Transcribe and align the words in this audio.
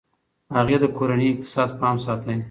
هغې 0.55 0.77
د 0.83 0.85
کورني 0.97 1.27
اقتصاد 1.31 1.69
پام 1.79 1.95
ساتي. 2.05 2.35